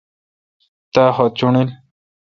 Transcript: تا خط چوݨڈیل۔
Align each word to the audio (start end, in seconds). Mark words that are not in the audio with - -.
تا 0.93 1.03
خط 1.15 1.31
چوݨڈیل۔ 1.39 1.69